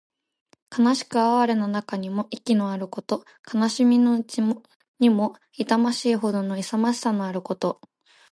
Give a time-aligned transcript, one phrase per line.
[0.75, 3.23] 悲しく哀れな中にも意気のあること。
[3.53, 4.41] 悲しみのうち
[4.97, 7.79] にも痛ましいほどの勇ましさのあること。